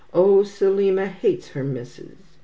Oh, 0.15 0.41
Selima 0.41 1.05
hates 1.05 1.49
her 1.49 1.63
missus! 1.63 2.39